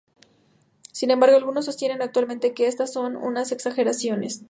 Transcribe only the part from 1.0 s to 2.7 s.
embargo, algunos sostienen actualmente que